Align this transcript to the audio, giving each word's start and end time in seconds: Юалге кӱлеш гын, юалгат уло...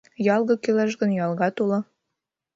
Юалге 0.31 0.55
кӱлеш 0.63 0.91
гын, 0.99 1.11
юалгат 1.21 1.55
уло... 1.63 1.79